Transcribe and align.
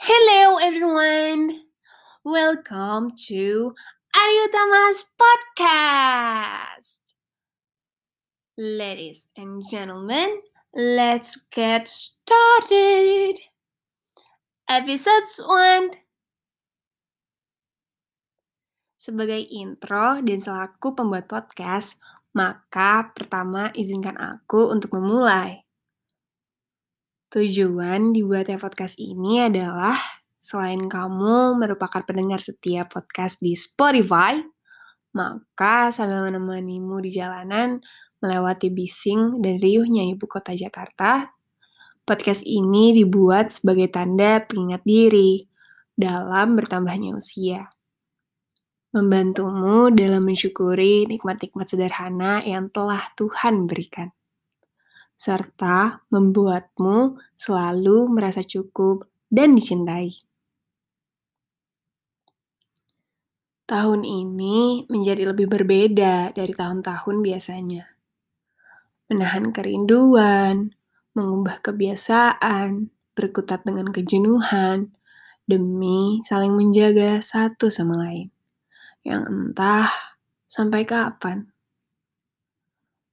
Hello, 0.00 0.56
everyone. 0.56 1.68
Welcome 2.24 3.12
to 3.28 3.76
Aryo 4.16 4.44
Tama's 4.48 5.04
podcast. 5.12 7.12
Ladies 8.56 9.28
and 9.36 9.60
gentlemen, 9.68 10.40
let's 10.72 11.44
get 11.52 11.84
started. 11.84 13.44
Episode 14.64 15.28
1 15.36 16.00
Sebagai 18.96 19.44
intro 19.52 20.24
dan 20.24 20.40
selaku 20.40 20.96
pembuat 20.96 21.28
podcast, 21.28 22.00
maka 22.32 23.12
pertama 23.12 23.68
izinkan 23.76 24.16
aku 24.16 24.72
untuk 24.72 24.96
memulai. 24.96 25.60
Tujuan 27.30 28.10
dibuatnya 28.10 28.58
podcast 28.58 28.98
ini 28.98 29.38
adalah 29.38 29.94
selain 30.34 30.82
kamu 30.90 31.62
merupakan 31.62 32.02
pendengar 32.02 32.42
setiap 32.42 32.90
podcast 32.90 33.38
di 33.38 33.54
Spotify, 33.54 34.34
maka 35.14 35.94
sambil 35.94 36.26
menemanimu 36.26 36.98
di 36.98 37.14
jalanan 37.14 37.78
melewati 38.18 38.74
bising 38.74 39.38
dan 39.38 39.62
riuhnya 39.62 40.10
ibu 40.10 40.26
kota 40.26 40.58
Jakarta, 40.58 41.30
podcast 42.02 42.42
ini 42.42 42.90
dibuat 42.98 43.54
sebagai 43.54 43.86
tanda 43.94 44.42
pengingat 44.42 44.82
diri 44.82 45.46
dalam 45.94 46.58
bertambahnya 46.58 47.14
usia. 47.14 47.70
Membantumu 48.90 49.94
dalam 49.94 50.26
mensyukuri 50.26 51.06
nikmat-nikmat 51.06 51.70
sederhana 51.70 52.42
yang 52.42 52.74
telah 52.74 53.06
Tuhan 53.14 53.70
berikan 53.70 54.10
serta 55.20 56.00
membuatmu 56.08 57.20
selalu 57.36 58.08
merasa 58.08 58.40
cukup 58.40 59.04
dan 59.28 59.52
dicintai. 59.52 60.16
Tahun 63.68 64.00
ini 64.00 64.88
menjadi 64.88 65.28
lebih 65.28 65.46
berbeda 65.46 66.32
dari 66.32 66.56
tahun-tahun 66.56 67.16
biasanya. 67.20 67.84
Menahan 69.12 69.52
kerinduan, 69.52 70.72
mengubah 71.12 71.60
kebiasaan, 71.68 72.88
berkutat 73.12 73.62
dengan 73.68 73.92
kejenuhan, 73.92 74.96
demi 75.44 76.24
saling 76.24 76.56
menjaga 76.56 77.20
satu 77.20 77.68
sama 77.68 78.08
lain. 78.08 78.32
Yang 79.04 79.22
entah 79.28 79.92
sampai 80.48 80.82
kapan 80.88 81.49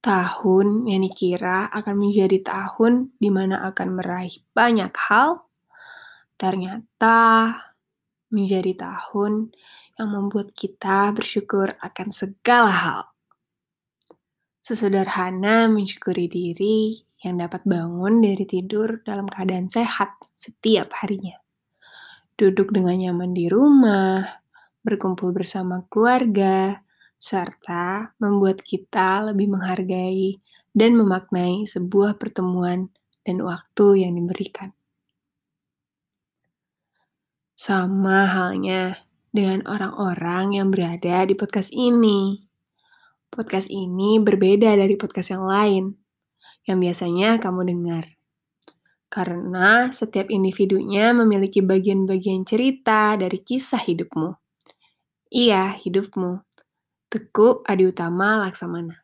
tahun 0.00 0.86
yang 0.86 1.02
dikira 1.02 1.66
akan 1.70 1.94
menjadi 1.98 2.38
tahun 2.42 3.16
di 3.18 3.28
mana 3.32 3.62
akan 3.68 3.98
meraih 3.98 4.38
banyak 4.54 4.92
hal, 4.94 5.46
ternyata 6.38 7.52
menjadi 8.30 8.76
tahun 8.76 9.50
yang 9.96 10.08
membuat 10.12 10.52
kita 10.52 11.10
bersyukur 11.16 11.74
akan 11.80 12.08
segala 12.12 12.72
hal. 12.72 13.00
Sesederhana 14.60 15.70
mensyukuri 15.70 16.26
diri 16.26 17.06
yang 17.22 17.40
dapat 17.40 17.64
bangun 17.64 18.20
dari 18.20 18.44
tidur 18.44 19.00
dalam 19.02 19.24
keadaan 19.26 19.70
sehat 19.70 20.14
setiap 20.36 20.92
harinya. 21.00 21.38
Duduk 22.36 22.74
dengan 22.74 23.00
nyaman 23.00 23.32
di 23.32 23.48
rumah, 23.48 24.20
berkumpul 24.84 25.32
bersama 25.32 25.82
keluarga, 25.88 26.84
serta 27.16 28.12
membuat 28.20 28.60
kita 28.60 29.32
lebih 29.32 29.48
menghargai 29.56 30.36
dan 30.76 30.92
memaknai 30.94 31.64
sebuah 31.64 32.20
pertemuan 32.20 32.92
dan 33.24 33.40
waktu 33.40 34.04
yang 34.04 34.12
diberikan. 34.14 34.76
Sama 37.56 38.28
halnya 38.28 39.00
dengan 39.32 39.64
orang-orang 39.64 40.60
yang 40.60 40.68
berada 40.68 41.24
di 41.24 41.32
podcast 41.32 41.72
ini. 41.72 42.44
Podcast 43.32 43.72
ini 43.72 44.20
berbeda 44.20 44.76
dari 44.76 44.94
podcast 44.94 45.32
yang 45.32 45.48
lain 45.48 45.84
yang 46.68 46.78
biasanya 46.78 47.40
kamu 47.40 47.64
dengar. 47.64 48.04
Karena 49.08 49.88
setiap 49.88 50.28
individunya 50.28 51.16
memiliki 51.16 51.64
bagian-bagian 51.64 52.44
cerita 52.44 53.16
dari 53.16 53.40
kisah 53.40 53.80
hidupmu. 53.80 54.36
Iya, 55.32 55.80
hidupmu 55.80 56.46
Teguh 57.06 57.62
Adi 57.62 57.86
Utama 57.86 58.42
Laksamana. 58.42 58.98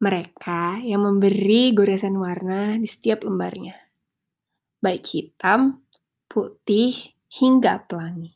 Mereka 0.00 0.80
yang 0.80 1.04
memberi 1.04 1.76
goresan 1.76 2.16
warna 2.16 2.80
di 2.80 2.88
setiap 2.88 3.28
lembarnya. 3.28 3.76
Baik 4.80 5.04
hitam, 5.04 5.84
putih, 6.24 6.96
hingga 7.28 7.84
pelangi. 7.84 8.32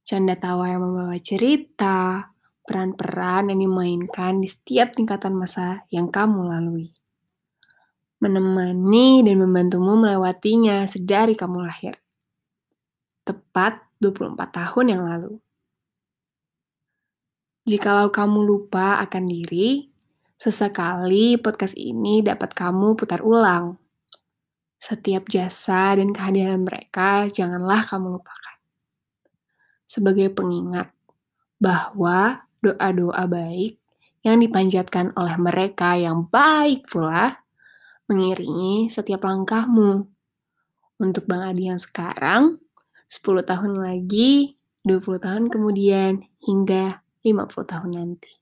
Canda 0.00 0.32
tawa 0.32 0.72
yang 0.72 0.80
membawa 0.80 1.20
cerita, 1.20 2.32
peran-peran 2.64 3.52
yang 3.52 3.60
dimainkan 3.60 4.40
di 4.40 4.48
setiap 4.48 4.96
tingkatan 4.96 5.36
masa 5.36 5.84
yang 5.92 6.08
kamu 6.08 6.56
lalui. 6.56 6.88
Menemani 8.24 9.28
dan 9.28 9.36
membantumu 9.44 9.92
melewatinya 10.00 10.88
sedari 10.88 11.36
kamu 11.36 11.68
lahir. 11.68 12.00
Tepat 13.28 13.92
24 14.00 14.40
tahun 14.56 14.86
yang 14.88 15.04
lalu. 15.04 15.36
Jikalau 17.70 18.10
kamu 18.10 18.42
lupa 18.42 18.98
akan 18.98 19.30
diri, 19.30 19.86
sesekali 20.34 21.38
podcast 21.38 21.78
ini 21.78 22.18
dapat 22.18 22.50
kamu 22.50 22.98
putar 22.98 23.22
ulang. 23.22 23.78
Setiap 24.74 25.30
jasa 25.30 25.94
dan 25.94 26.10
kehadiran 26.10 26.66
mereka 26.66 27.30
janganlah 27.30 27.86
kamu 27.86 28.18
lupakan. 28.18 28.58
Sebagai 29.86 30.34
pengingat 30.34 30.90
bahwa 31.62 32.42
doa-doa 32.58 33.30
baik 33.30 33.78
yang 34.26 34.42
dipanjatkan 34.42 35.14
oleh 35.14 35.38
mereka 35.38 35.94
yang 35.94 36.26
baik 36.26 36.90
pula 36.90 37.38
mengiringi 38.10 38.90
setiap 38.90 39.22
langkahmu. 39.22 40.10
Untuk 40.98 41.22
Bang 41.30 41.46
Adi 41.46 41.70
yang 41.70 41.78
sekarang, 41.78 42.58
10 43.06 43.46
tahun 43.46 43.78
lagi, 43.78 44.58
20 44.82 45.22
tahun 45.22 45.46
kemudian, 45.54 46.26
hingga 46.42 47.06
50 47.20 47.66
tahun 47.68 47.90
nanti. 47.96 48.32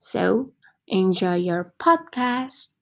So, 0.00 0.52
enjoy 0.88 1.44
your 1.44 1.76
podcast. 1.76 2.79